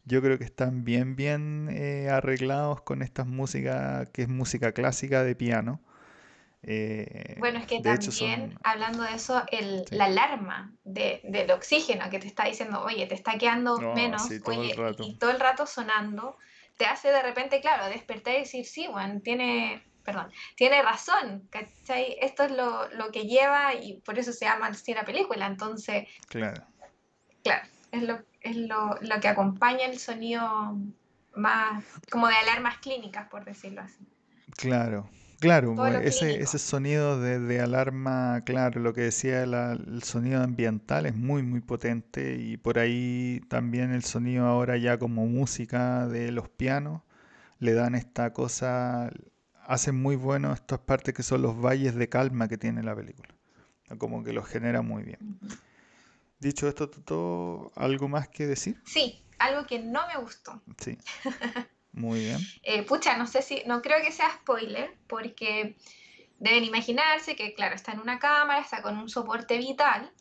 yo 0.04 0.22
creo 0.22 0.38
que 0.38 0.44
están 0.44 0.84
bien, 0.84 1.16
bien 1.16 1.68
eh, 1.72 2.08
arreglados 2.10 2.82
con 2.82 3.02
esta 3.02 3.24
música 3.24 4.06
que 4.12 4.22
es 4.22 4.28
música 4.28 4.72
clásica 4.72 5.24
de 5.24 5.34
piano. 5.34 5.80
Eh, 6.66 7.34
Bueno, 7.38 7.58
es 7.58 7.66
que 7.66 7.80
también, 7.80 8.12
son... 8.12 8.58
hablando 8.62 9.02
de 9.02 9.14
eso, 9.14 9.42
el, 9.50 9.84
Sí. 9.88 9.96
la 9.96 10.06
alarma 10.06 10.72
de, 10.84 11.20
del 11.24 11.50
oxígeno 11.50 12.08
que 12.10 12.18
te 12.18 12.26
está 12.26 12.44
diciendo, 12.46 12.82
oye, 12.82 13.06
te 13.06 13.14
está 13.14 13.36
quedando 13.38 13.78
No, 13.80 13.94
menos, 13.94 14.22
sí, 14.22 14.40
oye, 14.44 14.74
y 15.00 15.18
todo 15.18 15.30
el 15.30 15.40
rato 15.40 15.66
sonando, 15.66 16.38
te 16.76 16.86
hace 16.86 17.08
de 17.08 17.22
repente, 17.22 17.60
claro, 17.60 17.86
despertar 17.86 18.34
y 18.34 18.38
decir, 18.38 18.64
sí, 18.64 18.86
bueno, 18.88 19.20
tiene, 19.20 19.82
perdón, 20.04 20.30
tiene 20.56 20.82
razón, 20.82 21.46
¿cachai? 21.50 22.16
Esto 22.20 22.44
es 22.44 22.52
lo, 22.52 22.88
lo 22.90 23.10
que 23.12 23.24
lleva 23.26 23.74
y 23.74 24.00
por 24.00 24.18
eso 24.18 24.32
se 24.32 24.46
llama 24.46 24.68
así 24.68 24.94
la 24.94 25.04
película. 25.04 25.46
Entonces, 25.46 26.08
Claro. 26.28 26.64
claro, 27.42 27.66
es 27.92 28.02
lo, 28.02 28.22
es 28.40 28.56
lo, 28.56 28.98
lo 29.02 29.20
que 29.20 29.28
acompaña 29.28 29.84
el 29.86 29.98
sonido 29.98 30.76
más, 31.34 31.84
como 32.10 32.28
de 32.28 32.34
alarmas 32.36 32.78
clínicas, 32.78 33.28
por 33.28 33.44
decirlo 33.44 33.82
así. 33.82 34.06
Claro, 34.56 35.08
claro, 35.44 35.74
Todo 35.74 35.92
ese, 35.92 36.42
ese 36.42 36.58
sonido 36.58 37.20
de, 37.20 37.38
de 37.38 37.60
alarma, 37.60 38.42
claro, 38.44 38.80
lo 38.80 38.92
que 38.94 39.02
decía 39.02 39.46
la- 39.46 39.72
el 39.72 40.02
sonido 40.02 40.42
ambiental 40.42 41.06
es 41.06 41.14
muy, 41.14 41.42
muy 41.42 41.60
potente 41.60 42.36
y 42.36 42.56
por 42.56 42.78
ahí 42.78 43.40
también 43.48 43.92
el 43.92 44.04
sonido 44.04 44.46
ahora 44.46 44.76
ya 44.76 44.98
como 44.98 45.26
música 45.26 46.06
de 46.08 46.32
los 46.32 46.48
pianos 46.48 47.02
le 47.60 47.72
dan 47.74 47.94
esta 47.94 48.32
cosa, 48.32 49.10
hacen 49.66 50.00
muy 50.00 50.16
bueno 50.16 50.52
estas 50.52 50.80
partes 50.80 51.14
que 51.14 51.22
son 51.22 51.42
los 51.42 51.60
valles 51.60 51.94
de 51.94 52.08
calma 52.08 52.48
que 52.48 52.58
tiene 52.58 52.82
la 52.82 52.94
película, 52.96 53.28
como 53.98 54.22
que 54.24 54.32
los 54.32 54.46
genera 54.46 54.82
muy 54.82 55.02
bien. 55.04 55.18
Dicho 56.40 56.68
esto, 56.68 56.90
Totó, 56.90 57.72
¿algo 57.76 58.08
más 58.08 58.28
que 58.28 58.46
decir? 58.46 58.76
Sí, 58.84 59.22
algo 59.38 59.66
que 59.66 59.78
no 59.78 60.00
me 60.06 60.20
gustó. 60.22 60.62
Sí, 60.78 60.98
muy 61.94 62.20
bien. 62.20 62.38
Eh, 62.62 62.82
pucha, 62.82 63.16
no 63.16 63.26
sé 63.26 63.42
si, 63.42 63.62
no 63.66 63.80
creo 63.82 64.02
que 64.02 64.12
sea 64.12 64.30
spoiler, 64.30 64.96
porque 65.06 65.76
deben 66.38 66.64
imaginarse 66.64 67.36
que, 67.36 67.54
claro, 67.54 67.74
está 67.74 67.92
en 67.92 68.00
una 68.00 68.18
cámara, 68.18 68.60
está 68.60 68.82
con 68.82 68.98
un 68.98 69.08
soporte 69.08 69.58
vital, 69.58 70.12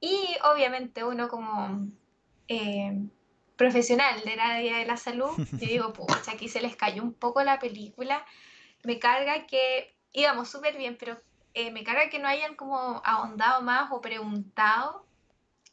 y 0.00 0.18
obviamente 0.44 1.02
uno 1.02 1.28
como 1.28 1.88
eh, 2.48 3.08
profesional 3.56 4.20
del 4.24 4.38
área 4.38 4.78
de 4.78 4.86
la 4.86 4.96
salud, 4.96 5.30
yo 5.52 5.66
digo, 5.66 5.92
pucha, 5.92 6.32
aquí 6.32 6.48
se 6.48 6.60
les 6.60 6.76
cayó 6.76 7.02
un 7.02 7.14
poco 7.14 7.42
la 7.42 7.58
película, 7.58 8.24
me 8.82 8.98
carga 8.98 9.46
que 9.46 9.96
íbamos 10.12 10.50
súper 10.50 10.76
bien, 10.76 10.96
pero 10.98 11.18
eh, 11.54 11.70
me 11.70 11.84
carga 11.84 12.10
que 12.10 12.18
no 12.18 12.28
hayan 12.28 12.54
como 12.54 13.00
ahondado 13.04 13.62
más 13.62 13.90
o 13.92 14.00
preguntado 14.00 15.06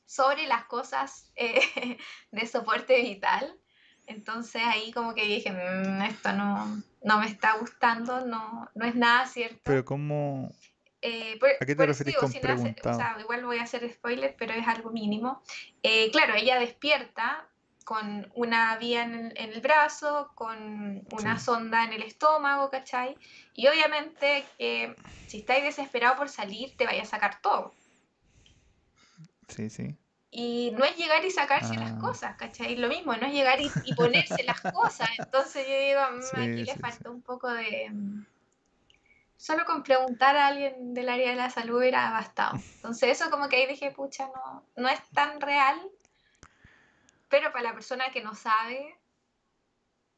sobre 0.05 0.45
las 0.47 0.65
cosas 0.65 1.31
eh, 1.35 1.97
de 2.31 2.45
soporte 2.45 3.01
vital. 3.01 3.57
Entonces 4.11 4.61
ahí 4.65 4.91
como 4.91 5.13
que 5.15 5.25
dije, 5.25 5.51
"Mm, 5.51 6.01
esto 6.03 6.33
no, 6.33 6.81
no 7.03 7.19
me 7.19 7.25
está 7.27 7.57
gustando, 7.57 8.25
no, 8.25 8.69
no 8.75 8.85
es 8.85 8.95
nada 8.95 9.25
cierto. 9.25 9.61
Pero 9.63 9.83
¿cómo, 9.85 10.51
Eh, 11.03 11.39
por, 11.39 11.49
a 11.49 11.65
qué 11.65 11.75
te 11.75 11.85
referís 11.85 12.13
digo, 12.13 12.21
con 12.21 12.31
sin 12.31 12.41
hacer- 12.41 12.51
o 12.51 12.83
preguntado? 12.83 12.97
sea, 12.97 13.17
igual 13.19 13.43
voy 13.43 13.57
a 13.57 13.63
hacer 13.63 13.91
spoiler, 13.91 14.35
pero 14.37 14.53
es 14.53 14.67
algo 14.67 14.91
mínimo. 14.91 15.41
Eh, 15.81 16.11
claro, 16.11 16.35
ella 16.35 16.59
despierta 16.59 17.47
con 17.85 18.31
una 18.35 18.77
vía 18.77 19.01
en 19.03 19.15
el, 19.15 19.33
en 19.35 19.51
el 19.53 19.61
brazo, 19.61 20.31
con 20.35 21.03
una 21.11 21.39
Sí. 21.39 21.45
sonda 21.45 21.83
en 21.85 21.93
el 21.93 22.03
estómago, 22.03 22.69
¿cachai? 22.69 23.17
Y 23.55 23.67
obviamente 23.67 24.45
que 24.59 24.95
si 25.25 25.39
estáis 25.39 25.63
desesperados 25.63 26.17
por 26.19 26.29
salir, 26.29 26.75
te 26.77 26.85
vaya 26.85 27.01
a 27.01 27.05
sacar 27.05 27.41
todo. 27.41 27.73
Sí, 29.47 29.69
sí. 29.69 29.97
Y 30.31 30.71
no 30.71 30.83
es 30.85 30.97
llegar 30.97 31.23
y 31.25 31.31
sacarse 31.31 31.77
las 31.77 31.93
Ah. 31.93 31.95
cosas, 31.95 32.35
¿cachai? 32.37 32.75
Lo 32.77 32.87
mismo, 32.89 33.15
no 33.17 33.27
es 33.27 33.33
llegar 33.33 33.61
y, 33.61 33.77
y 33.83 33.93
ponerse 33.93 34.43
las 34.43 34.61
cosas. 34.63 35.09
Entonces 35.19 35.67
yo 35.67 35.73
digo, 35.79 36.01
"Mm, 36.11 36.35
Sí, 36.35 36.37
aquí 36.37 36.63
le 36.63 36.75
sí, 36.75 36.81
sí. 36.89 37.03
falta 37.03 37.09
un 37.11 37.21
poco 37.21 37.49
de... 37.49 37.89
mm, 37.91 38.25
Solo 39.35 39.65
con 39.65 39.83
preguntar 39.83 40.37
a 40.37 40.47
alguien 40.47 40.93
del 40.93 41.09
área 41.09 41.31
de 41.31 41.35
la 41.35 41.49
salud 41.49 41.79
hubiera 41.79 42.11
bastado. 42.11 42.63
Entonces 42.75 43.09
eso 43.19 43.29
como 43.29 43.49
que 43.49 43.57
ahí 43.57 43.67
dije, 43.67 43.91
pucha, 43.91 44.27
no, 44.33 44.63
no 44.77 44.87
es 44.87 45.01
tan 45.13 45.41
real, 45.41 45.81
pero 47.29 47.51
para 47.51 47.63
la 47.69 47.73
persona 47.73 48.11
que 48.11 48.21
no 48.21 48.35
sabe, 48.35 48.95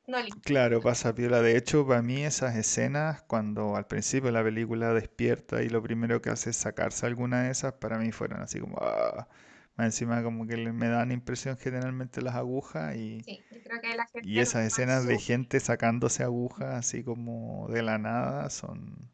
no 0.07 0.19
le 0.21 0.31
Claro, 0.43 0.81
pasa 0.81 1.13
piola. 1.15 1.41
De 1.41 1.57
hecho, 1.57 1.85
para 1.87 2.01
mí 2.01 2.23
esas 2.25 2.55
escenas, 2.55 3.21
cuando 3.23 3.75
al 3.75 3.87
principio 3.87 4.31
la 4.31 4.43
película 4.43 4.93
despierta 4.93 5.63
y 5.63 5.69
lo 5.69 5.81
primero 5.81 6.21
que 6.21 6.29
hace 6.29 6.49
es 6.51 6.57
sacarse 6.57 7.05
alguna 7.05 7.43
de 7.43 7.51
esas, 7.51 7.73
para 7.73 7.97
mí 7.97 8.11
fueron 8.11 8.41
así 8.41 8.59
como... 8.59 8.77
ah. 8.81 9.27
Más 9.75 9.87
encima 9.87 10.21
como 10.23 10.45
que 10.47 10.57
me 10.57 10.87
dan 10.87 11.11
impresión 11.11 11.57
generalmente 11.57 12.21
las 12.21 12.35
agujas 12.35 12.95
y, 12.95 13.19
Sí, 13.25 13.43
yo 13.51 13.61
creo 13.63 13.81
que 13.81 13.95
la 13.95 14.05
gente 14.05 14.29
y 14.29 14.39
esas 14.39 14.65
escenas 14.65 15.05
de 15.07 15.17
gente 15.17 15.59
sacándose 15.59 16.23
agujas 16.23 16.75
así 16.75 17.03
como 17.03 17.67
de 17.69 17.81
la 17.81 17.97
nada 17.97 18.49
son 18.49 19.09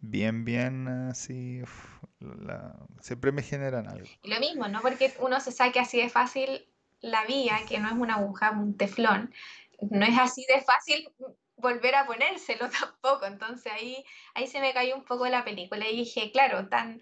bien, 0.00 0.44
bien 0.44 0.88
así... 0.88 1.62
uf, 1.62 2.02
la- 2.20 2.76
siempre 3.00 3.32
me 3.32 3.42
generan 3.42 3.88
algo. 3.88 4.08
Y 4.22 4.30
lo 4.30 4.40
mismo, 4.40 4.68
no 4.68 4.80
porque 4.82 5.12
uno 5.20 5.40
se 5.40 5.52
saque 5.52 5.80
así 5.80 5.98
de 6.00 6.08
fácil 6.08 6.66
la 7.00 7.24
vía, 7.26 7.60
que 7.68 7.78
no 7.78 7.88
es 7.88 7.94
una 7.94 8.14
aguja, 8.16 8.50
un 8.50 8.76
teflón, 8.76 9.32
no 9.90 10.04
es 10.06 10.18
así 10.18 10.44
de 10.54 10.60
fácil 10.62 11.08
volver 11.56 11.94
a 11.94 12.06
ponérselo 12.06 12.68
tampoco. 12.80 13.26
Entonces 13.26 13.72
ahí, 13.72 14.04
ahí 14.34 14.46
se 14.46 14.60
me 14.60 14.72
cayó 14.72 14.96
un 14.96 15.04
poco 15.04 15.26
la 15.28 15.44
película 15.44 15.88
y 15.88 15.96
dije, 15.96 16.30
claro, 16.32 16.68
tan, 16.68 17.00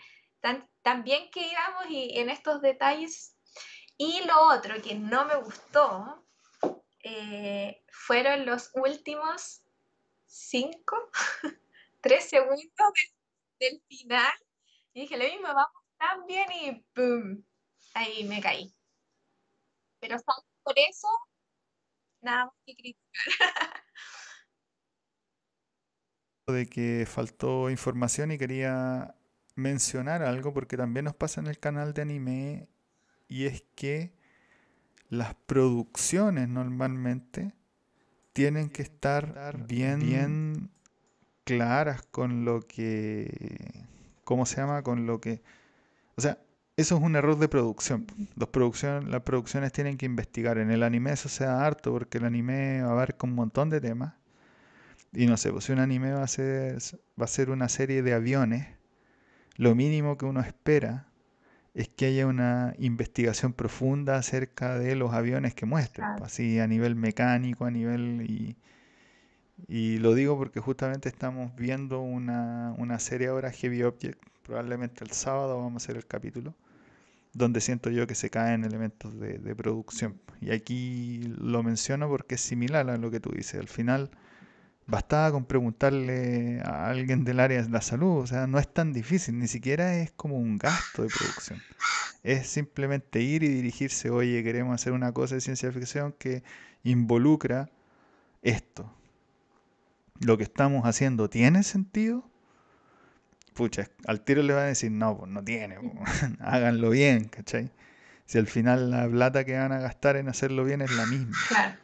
tan, 0.83 1.05
bien 1.05 1.31
que 1.31 1.49
íbamos 1.49 1.87
y 1.89 2.19
en 2.19 2.29
estos 2.29 2.61
detalles. 2.61 3.35
Y 3.97 4.23
lo 4.27 4.49
otro 4.49 4.81
que 4.83 4.95
no 4.95 5.25
me 5.25 5.37
gustó 5.37 6.27
eh, 7.03 7.83
fueron 7.91 8.45
los 8.45 8.71
últimos 8.75 9.63
cinco, 10.27 11.11
tres 12.01 12.29
segundos 12.29 12.61
del, 13.59 13.83
final. 13.89 14.33
Y 14.93 15.03
dije, 15.03 15.17
lo 15.17 15.25
mismo, 15.25 15.49
vamos 15.49 15.85
tan 15.97 16.27
bien 16.27 16.47
y 16.53 16.73
¡pum! 16.95 17.43
Ahí 17.95 18.25
me 18.25 18.41
caí. 18.43 18.75
Pero 20.01 20.17
por 20.63 20.75
eso, 20.77 21.09
nada 22.21 22.47
más 22.47 22.55
que 22.67 22.75
criticar. 22.75 23.03
de 26.49 26.67
que 26.69 27.07
faltó 27.07 27.71
información 27.71 28.31
y 28.31 28.37
quería 28.37 29.17
mencionar 29.55 30.23
algo 30.23 30.53
porque 30.53 30.77
también 30.77 31.05
nos 31.05 31.15
pasa 31.15 31.41
en 31.41 31.47
el 31.47 31.59
canal 31.59 31.95
de 31.95 32.03
anime 32.03 32.69
y 33.29 33.47
es 33.47 33.65
que 33.75 34.13
las 35.09 35.35
producciones 35.47 36.49
normalmente 36.49 37.55
tienen 38.33 38.69
que 38.69 38.83
estar 38.83 39.67
bien, 39.67 40.01
bien 40.01 40.71
claras 41.45 42.03
con 42.03 42.45
lo 42.45 42.63
que, 42.63 43.87
¿cómo 44.25 44.47
se 44.47 44.57
llama? 44.57 44.83
Con 44.83 45.07
lo 45.07 45.21
que, 45.21 45.43
o 46.17 46.21
sea, 46.21 46.39
eso 46.77 46.97
es 46.97 47.03
un 47.03 47.15
error 47.15 47.39
de 47.39 47.49
producción. 47.49 48.07
Los 48.35 48.49
producción, 48.49 49.11
las 49.11 49.23
producciones 49.23 49.73
tienen 49.73 49.97
que 49.97 50.07
investigar. 50.07 50.59
En 50.59 50.71
el 50.71 50.83
anime 50.83 51.13
eso 51.13 51.29
se 51.29 51.45
da 51.45 51.65
harto 51.65 51.93
porque 51.93 52.19
el 52.19 52.25
anime 52.25 52.81
abarca 52.81 53.27
un 53.27 53.35
montón 53.35 53.71
de 53.71 53.81
temas. 53.81 54.15
Y 55.13 55.27
no 55.27 55.37
sé, 55.37 55.53
pues 55.53 55.65
si 55.65 55.73
un 55.73 55.79
anime 55.79 56.13
va 56.13 56.25
a 56.25 56.29
ser, 56.29 56.79
va 57.21 57.25
a 57.25 57.29
ser 57.29 57.51
una 57.51 57.69
serie 57.69 58.03
de 58.03 58.15
aviones, 58.15 58.67
lo 59.57 59.75
mínimo 59.75 60.17
que 60.19 60.27
uno 60.27 60.41
espera 60.41 61.07
es 61.75 61.89
que 61.89 62.07
haya 62.07 62.27
una 62.27 62.75
investigación 62.79 63.53
profunda 63.53 64.17
acerca 64.17 64.79
de 64.79 64.95
los 64.95 65.13
aviones 65.13 65.55
que 65.55 65.67
muestren, 65.67 66.07
así 66.23 66.61
a 66.61 66.67
nivel 66.67 66.95
mecánico, 66.97 67.65
a 67.65 67.71
nivel... 67.71 68.23
Y, 68.29 68.57
y 69.69 69.99
lo 69.99 70.15
digo 70.15 70.37
porque 70.37 70.61
justamente 70.61 71.09
estamos 71.09 71.55
viendo 71.57 72.01
una, 72.01 72.75
una 72.79 72.99
serie 72.99 73.29
ahora, 73.29 73.51
Heavy 73.51 73.83
Object, 73.83 74.21
probablemente 74.43 75.05
el 75.05 75.11
sábado 75.11 75.57
vamos 75.57 75.83
a 75.83 75.85
hacer 75.85 75.97
el 75.97 76.07
capítulo, 76.07 76.55
donde 77.33 77.61
siento 77.61 77.91
yo 77.91 78.07
que 78.07 78.15
se 78.15 78.31
caen 78.31 78.65
elementos 78.65 79.19
de, 79.19 79.39
de 79.39 79.57
producción. 79.57 80.21
Y 80.41 80.53
aquí 80.53 81.23
lo 81.39 81.63
menciono 81.63 82.09
porque 82.09 82.37
es 82.37 82.41
similar 82.41 82.89
a 82.91 82.99
lo 82.99 83.11
que 83.11 83.21
tú 83.21 83.31
dices. 83.31 83.61
Al 83.61 83.69
final 83.69 84.11
bastaba 84.87 85.33
con 85.33 85.45
preguntarle 85.45 86.61
a 86.65 86.89
alguien 86.89 87.25
del 87.25 87.41
área 87.41 87.63
de 87.63 87.69
la 87.69 87.81
salud, 87.81 88.23
o 88.23 88.27
sea, 88.27 88.47
no 88.47 88.59
es 88.59 88.73
tan 88.73 88.93
difícil, 88.93 89.39
ni 89.39 89.49
siquiera 89.49 89.97
es 89.97 90.11
como 90.13 90.37
un 90.37 90.59
gasto 90.59 91.03
de 91.03 91.09
producción. 91.09 91.63
Es 92.23 92.47
simplemente 92.49 93.21
ir 93.21 93.43
y 93.43 93.49
dirigirse, 93.49 94.11
oye, 94.11 94.43
queremos 94.43 94.75
hacer 94.75 94.93
una 94.93 95.13
cosa 95.13 95.35
de 95.35 95.41
ciencia 95.41 95.71
ficción 95.73 96.15
que 96.19 96.43
involucra 96.83 97.71
esto. 98.43 98.91
Lo 100.21 100.39
que 100.39 100.45
estamos 100.45 100.85
haciendo 100.85 101.29
tiene 101.29 101.63
sentido. 101.63 102.29
Pucha, 103.55 103.89
al 104.07 104.23
tiro 104.23 104.43
le 104.43 104.53
van 104.53 104.65
a 104.65 104.67
decir, 104.67 104.91
no, 104.91 105.17
pues 105.17 105.31
no 105.31 105.45
tiene, 105.45 105.77
po, 105.77 105.93
háganlo 106.41 106.91
bien, 106.91 107.25
¿cachai? 107.25 107.71
Si 108.27 108.39
al 108.39 108.47
final 108.47 108.91
la 108.91 109.09
plata 109.09 109.45
que 109.45 109.57
van 109.57 109.73
a 109.73 109.79
gastar 109.79 110.17
en 110.17 110.29
hacerlo 110.29 110.65
bien 110.65 110.81
es 110.81 110.91
la 110.91 111.07
misma. 111.07 111.33
Claro. 111.49 111.77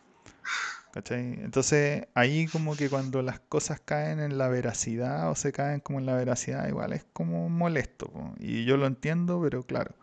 ¿Cachai? 0.92 1.20
Entonces 1.42 2.06
ahí 2.14 2.48
como 2.48 2.74
que 2.76 2.90
cuando 2.90 3.22
las 3.22 3.38
cosas 3.40 3.80
caen 3.80 4.18
en 4.20 4.38
la 4.38 4.48
veracidad 4.48 5.30
o 5.30 5.36
se 5.36 5.52
caen 5.52 5.80
como 5.80 6.00
en 6.00 6.06
la 6.06 6.16
veracidad, 6.16 6.68
igual 6.68 6.92
es 6.92 7.04
como 7.12 7.48
molesto. 7.48 8.08
po. 8.10 8.34
Y 8.40 8.64
yo 8.64 8.76
lo 8.76 8.86
entiendo, 8.86 9.40
pero 9.40 9.62
claro, 9.62 9.94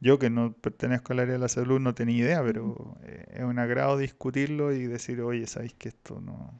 yo 0.00 0.18
que 0.18 0.30
no 0.30 0.52
pertenezco 0.52 1.12
al 1.12 1.20
área 1.20 1.34
de 1.34 1.38
la 1.38 1.48
salud 1.48 1.80
no 1.80 1.94
tenía 1.94 2.18
idea, 2.18 2.42
pero 2.42 2.96
eh, 3.04 3.26
es 3.34 3.42
un 3.44 3.58
agrado 3.58 3.96
discutirlo 3.98 4.72
y 4.72 4.86
decir, 4.86 5.20
oye, 5.22 5.46
sabéis 5.46 5.74
que 5.74 5.88
esto 5.90 6.20
no, 6.20 6.52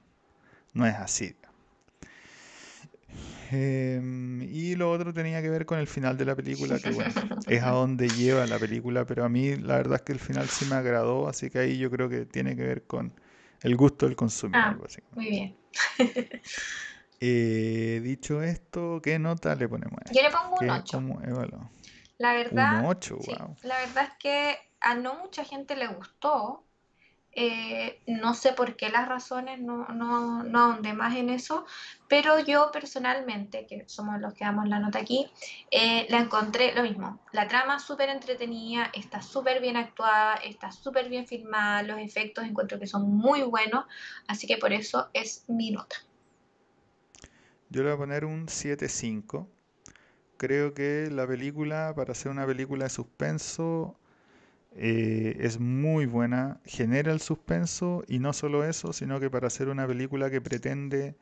no 0.74 0.86
es 0.86 0.94
así. 0.94 1.36
Em, 3.50 4.42
y 4.42 4.74
lo 4.76 4.90
otro 4.90 5.12
tenía 5.12 5.42
que 5.42 5.50
ver 5.50 5.66
con 5.66 5.78
el 5.78 5.86
final 5.86 6.16
de 6.16 6.24
la 6.24 6.34
película, 6.34 6.80
que 6.80 6.90
bueno, 6.90 7.12
es 7.46 7.62
a 7.62 7.70
donde 7.70 8.12
lleva 8.12 8.46
la 8.46 8.58
película, 8.58 9.04
pero 9.06 9.24
a 9.24 9.28
mí 9.28 9.56
la 9.56 9.76
verdad 9.76 9.96
es 9.96 10.02
que 10.02 10.12
el 10.12 10.18
final 10.18 10.50
sí 10.50 10.64
me 10.64 10.76
agradó, 10.76 11.28
así 11.28 11.50
que 11.50 11.58
ahí 11.58 11.78
yo 11.78 11.90
creo 11.90 12.08
que 12.08 12.24
tiene 12.26 12.56
que 12.56 12.62
ver 12.64 12.82
con 12.84 13.12
el 13.64 13.76
gusto 13.76 14.06
del 14.06 14.14
consumidor, 14.14 14.62
ah, 14.62 15.02
Muy 15.14 15.28
bien. 15.30 15.56
Eh, 17.26 18.00
dicho 18.02 18.42
esto, 18.42 19.00
¿qué 19.02 19.18
nota 19.18 19.54
le 19.54 19.66
ponemos? 19.66 19.98
Yo 20.12 20.20
le 20.20 20.30
pongo 20.30 20.56
un 20.60 20.68
8. 20.68 21.00
La 22.18 22.34
verdad, 22.34 22.80
un 22.80 22.86
8, 22.86 23.16
wow. 23.16 23.56
la 23.62 23.78
verdad 23.78 24.04
es 24.04 24.18
que 24.18 24.58
a 24.80 24.94
no 24.94 25.14
mucha 25.14 25.42
gente 25.44 25.74
le 25.74 25.86
gustó. 25.86 26.66
Eh, 27.36 28.00
no 28.06 28.34
sé 28.34 28.52
por 28.52 28.76
qué 28.76 28.90
las 28.90 29.08
razones, 29.08 29.60
no, 29.60 29.86
no, 29.88 30.44
no 30.44 30.58
ahondé 30.60 30.92
más 30.92 31.16
en 31.16 31.30
eso, 31.30 31.66
pero 32.08 32.38
yo 32.38 32.70
personalmente, 32.72 33.66
que 33.66 33.84
somos 33.88 34.20
los 34.20 34.34
que 34.34 34.44
damos 34.44 34.68
la 34.68 34.78
nota 34.78 35.00
aquí, 35.00 35.26
eh, 35.70 36.06
la 36.10 36.20
encontré 36.20 36.74
lo 36.74 36.82
mismo. 36.82 37.20
La 37.32 37.48
trama 37.48 37.80
súper 37.80 38.08
entretenida, 38.08 38.90
está 38.94 39.20
súper 39.20 39.60
bien 39.60 39.76
actuada, 39.76 40.34
está 40.36 40.70
súper 40.70 41.08
bien 41.08 41.26
filmada, 41.26 41.82
los 41.82 41.98
efectos 41.98 42.44
encuentro 42.44 42.78
que 42.78 42.86
son 42.86 43.10
muy 43.16 43.42
buenos, 43.42 43.84
así 44.28 44.46
que 44.46 44.56
por 44.56 44.72
eso 44.72 45.10
es 45.12 45.44
mi 45.48 45.70
nota. 45.72 45.96
Yo 47.68 47.82
le 47.82 47.88
voy 47.88 47.94
a 47.94 47.98
poner 47.98 48.24
un 48.24 48.46
7.5. 48.46 49.48
Creo 50.36 50.74
que 50.74 51.08
la 51.10 51.26
película, 51.26 51.92
para 51.96 52.14
ser 52.14 52.30
una 52.30 52.46
película 52.46 52.84
de 52.84 52.90
suspenso, 52.90 53.96
eh, 54.76 55.36
es 55.40 55.60
muy 55.60 56.06
buena, 56.06 56.60
genera 56.64 57.12
el 57.12 57.20
suspenso 57.20 58.04
y 58.08 58.18
no 58.18 58.32
solo 58.32 58.64
eso, 58.64 58.92
sino 58.92 59.20
que 59.20 59.30
para 59.30 59.46
hacer 59.48 59.68
una 59.68 59.86
película 59.86 60.30
que 60.30 60.40
pretende, 60.40 61.16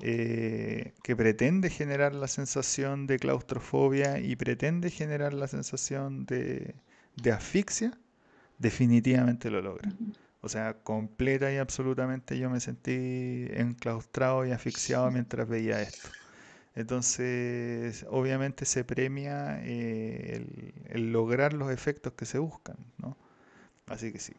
eh, 0.00 0.94
que 1.02 1.16
pretende 1.16 1.70
generar 1.70 2.14
la 2.14 2.28
sensación 2.28 3.06
de 3.06 3.18
claustrofobia 3.18 4.18
y 4.20 4.36
pretende 4.36 4.90
generar 4.90 5.34
la 5.34 5.48
sensación 5.48 6.26
de, 6.26 6.74
de 7.16 7.32
asfixia, 7.32 7.98
definitivamente 8.58 9.50
lo 9.50 9.62
logra. 9.62 9.94
O 10.42 10.48
sea, 10.48 10.74
completa 10.82 11.52
y 11.52 11.56
absolutamente 11.58 12.38
yo 12.38 12.50
me 12.50 12.60
sentí 12.60 13.46
enclaustrado 13.52 14.46
y 14.46 14.52
asfixiado 14.52 15.10
mientras 15.10 15.48
veía 15.48 15.82
esto. 15.82 16.10
Entonces, 16.76 18.04
obviamente 18.10 18.66
se 18.66 18.84
premia 18.84 19.60
eh, 19.64 20.74
el, 20.90 21.10
lograr 21.10 21.54
los 21.54 21.72
efectos 21.72 22.12
que 22.12 22.26
se 22.26 22.38
buscan, 22.38 22.76
¿no? 22.98 23.16
Así 23.86 24.12
que 24.12 24.18
sí. 24.20 24.34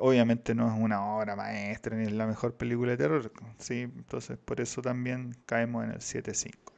Obviamente 0.00 0.54
no 0.56 0.66
es 0.66 0.74
una 0.78 1.16
obra 1.16 1.36
maestra 1.36 1.96
ni 1.96 2.04
es 2.04 2.12
la 2.12 2.26
mejor 2.26 2.54
película 2.56 2.92
de 2.92 2.96
terror, 2.98 3.32
¿sí? 3.58 3.82
Entonces, 3.82 4.36
por 4.36 4.60
eso 4.60 4.82
también 4.82 5.36
caemos 5.46 5.84
en 5.84 5.92
el 5.92 6.00
7.5. 6.00 6.72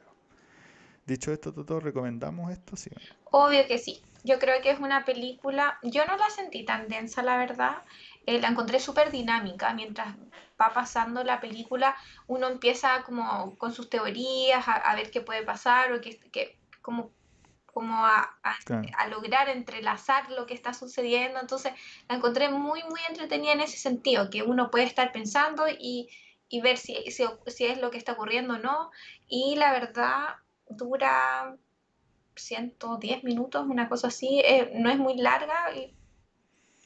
Dicho 1.07 1.33
esto, 1.33 1.53
Toto, 1.53 1.79
¿recomendamos 1.79 2.51
esto? 2.51 2.75
Sí. 2.75 2.91
Obvio 3.31 3.65
que 3.67 3.79
sí. 3.79 4.03
Yo 4.27 4.39
creo 4.39 4.61
que 4.61 4.71
es 4.71 4.79
una 4.79 5.05
película, 5.05 5.79
yo 5.83 6.05
no 6.05 6.17
la 6.17 6.29
sentí 6.29 6.65
tan 6.65 6.89
densa, 6.89 7.23
la 7.23 7.37
verdad. 7.37 7.77
Eh, 8.25 8.41
la 8.41 8.49
encontré 8.49 8.81
súper 8.81 9.09
dinámica. 9.09 9.73
Mientras 9.73 10.15
va 10.61 10.73
pasando 10.73 11.23
la 11.23 11.39
película, 11.39 11.95
uno 12.27 12.47
empieza 12.47 13.03
como 13.03 13.57
con 13.57 13.73
sus 13.73 13.89
teorías 13.89 14.65
a, 14.67 14.93
ver 14.95 15.11
qué 15.11 15.21
puede 15.21 15.43
pasar 15.43 15.93
o 15.93 16.01
que, 16.01 16.19
que 16.31 16.59
como, 16.81 17.11
como 17.67 18.05
a, 18.05 18.37
a, 18.43 19.07
lograr 19.07 19.47
entrelazar 19.47 20.29
lo 20.31 20.45
que 20.45 20.55
está 20.55 20.73
sucediendo. 20.73 21.39
Entonces 21.39 21.71
la 22.09 22.17
encontré 22.17 22.49
muy, 22.49 22.83
muy 22.83 22.99
entretenida 23.07 23.53
en 23.53 23.61
ese 23.61 23.77
sentido, 23.77 24.29
que 24.29 24.43
uno 24.43 24.69
puede 24.71 24.83
estar 24.83 25.13
pensando 25.13 25.69
y, 25.69 26.09
y 26.49 26.59
ver 26.59 26.75
si, 26.75 26.95
si, 27.11 27.23
si, 27.45 27.65
es 27.65 27.79
lo 27.79 27.91
que 27.91 27.97
está 27.97 28.11
ocurriendo 28.11 28.55
o 28.55 28.57
no. 28.57 28.91
Y 29.25 29.55
la 29.55 29.71
verdad 29.71 30.35
dura 30.69 31.55
110 32.39 33.23
minutos, 33.23 33.65
una 33.67 33.89
cosa 33.89 34.07
así. 34.07 34.41
Eh, 34.45 34.71
no 34.75 34.89
es 34.89 34.97
muy 34.97 35.17
larga 35.17 35.75
y 35.75 35.93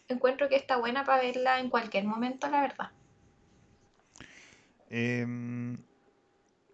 encuentro 0.07 0.49
que 0.49 0.55
está 0.55 0.77
buena 0.77 1.05
para 1.05 1.21
verla 1.21 1.59
en 1.59 1.69
cualquier 1.69 2.05
momento, 2.05 2.49
la 2.49 2.61
verdad. 2.61 2.91
Em, 4.89 5.77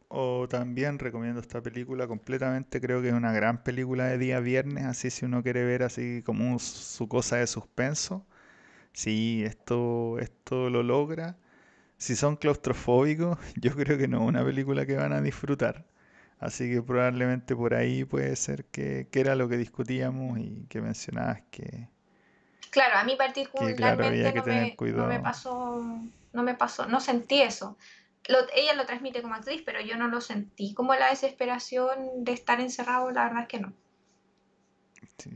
o 0.09 0.47
también 0.49 0.99
recomiendo 0.99 1.39
esta 1.39 1.61
película 1.61 2.07
completamente, 2.07 2.81
creo 2.81 3.01
que 3.01 3.09
es 3.09 3.13
una 3.13 3.31
gran 3.33 3.63
película 3.63 4.05
de 4.07 4.17
día 4.17 4.39
viernes, 4.39 4.85
así 4.85 5.09
si 5.09 5.25
uno 5.25 5.43
quiere 5.43 5.65
ver 5.65 5.83
así 5.83 6.23
como 6.25 6.59
su 6.59 7.07
cosa 7.07 7.37
de 7.37 7.47
suspenso, 7.47 8.25
si 8.93 9.43
esto, 9.45 10.19
esto 10.19 10.69
lo 10.69 10.83
logra. 10.83 11.37
Si 11.97 12.15
son 12.15 12.37
claustrofóbicos, 12.37 13.39
yo 13.61 13.75
creo 13.75 13.97
que 13.97 14.07
no 14.07 14.23
es 14.23 14.29
una 14.29 14.45
película 14.45 14.85
que 14.85 14.97
van 14.97 15.13
a 15.13 15.21
disfrutar. 15.21 15.85
Así 16.39 16.69
que 16.71 16.81
probablemente 16.81 17.55
por 17.55 17.73
ahí 17.73 18.05
puede 18.05 18.35
ser 18.35 18.65
que, 18.65 19.07
que 19.11 19.19
era 19.19 19.35
lo 19.35 19.49
que 19.49 19.57
discutíamos 19.57 20.37
y 20.39 20.65
que 20.69 20.81
mencionabas 20.81 21.41
que, 21.49 21.89
Claro, 22.69 22.97
a 22.97 23.03
mí 23.03 23.15
particularmente 23.15 24.33
no, 24.93 25.07
me, 25.07 25.19
pasó, 25.19 25.83
no 26.33 26.43
me 26.43 26.53
pasó, 26.53 26.85
no 26.87 26.99
sentí 26.99 27.41
eso. 27.41 27.77
ella 28.53 28.75
lo 28.75 28.85
transmite 28.85 29.21
como 29.21 29.35
actriz, 29.35 29.63
pero 29.65 29.81
yo 29.81 29.97
no 29.97 30.07
lo 30.07 30.21
sentí. 30.21 30.73
Como 30.73 30.93
la 30.93 31.09
desesperación 31.09 32.23
de 32.23 32.33
estar 32.33 32.59
encerrado, 32.59 33.09
la 33.11 33.23
verdad 33.23 33.41
es 33.41 33.47
que 33.47 33.59
no. 33.59 33.73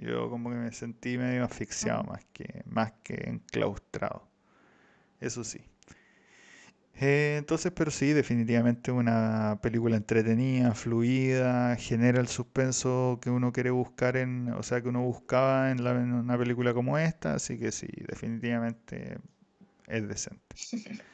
yo 0.01 0.29
como 0.29 0.49
que 0.49 0.55
me 0.55 0.71
sentí 0.71 1.17
medio 1.17 1.45
asfixiado 1.45 2.03
más 2.03 2.25
que, 2.33 2.63
más 2.65 2.91
que 3.03 3.15
enclaustrado. 3.27 4.27
Eso 5.19 5.43
sí. 5.43 5.63
Eh, 7.03 7.37
entonces, 7.39 7.71
pero 7.71 7.89
sí, 7.89 8.13
definitivamente 8.13 8.91
una 8.91 9.57
película 9.59 9.97
entretenida, 9.97 10.75
fluida, 10.75 11.75
genera 11.75 12.19
el 12.19 12.27
suspenso 12.27 13.19
que 13.23 13.31
uno 13.31 13.51
quiere 13.51 13.71
buscar 13.71 14.17
en, 14.17 14.49
o 14.53 14.61
sea, 14.61 14.81
que 14.81 14.89
uno 14.89 15.01
buscaba 15.01 15.71
en, 15.71 15.81
una 15.81 16.37
película 16.37 16.75
como 16.75 16.99
esta, 16.99 17.33
así 17.33 17.57
que 17.57 17.71
sí, 17.71 17.87
definitivamente 18.07 19.17
es 19.87 20.07
decente. 20.07 20.55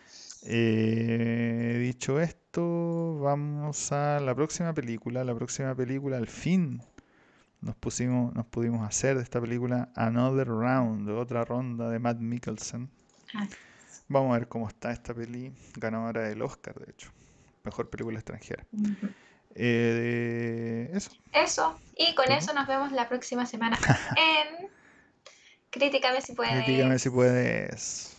Eh, 0.49 1.77
dicho 1.81 2.21
esto, 2.21 3.19
vamos 3.19 3.91
a 3.91 4.19
la 4.21 4.33
próxima 4.33 4.73
película. 4.73 5.25
La 5.25 5.35
próxima 5.35 5.75
película, 5.75 6.15
al 6.15 6.27
fin, 6.27 6.79
nos 7.59 7.75
pusimos, 7.75 8.33
nos 8.33 8.45
pudimos 8.45 8.87
hacer 8.87 9.17
de 9.17 9.23
esta 9.23 9.41
película 9.41 9.89
Another 9.95 10.47
Round, 10.47 11.09
otra 11.09 11.43
ronda 11.43 11.89
de 11.89 11.99
Matt 11.99 12.19
Mikkelsen. 12.19 12.89
Ah. 13.33 13.47
Vamos 14.07 14.35
a 14.35 14.39
ver 14.39 14.47
cómo 14.47 14.67
está 14.67 14.91
esta 14.91 15.13
peli, 15.13 15.51
ganadora 15.75 16.21
del 16.21 16.41
Oscar, 16.41 16.75
de 16.79 16.91
hecho. 16.91 17.11
Mejor 17.63 17.89
película 17.89 18.17
extranjera. 18.17 18.65
Eh, 19.55 20.89
eso. 20.93 21.11
Eso. 21.33 21.79
Y 21.97 22.15
con 22.15 22.31
eso 22.31 22.53
nos 22.53 22.67
vemos 22.67 22.91
la 22.91 23.09
próxima 23.09 23.45
semana 23.45 23.77
en 24.17 24.69
Críticame 25.69 26.21
si 26.21 26.33
puedes. 26.33 26.63
Críticame 26.63 26.99
si 26.99 27.09
puedes. 27.09 28.16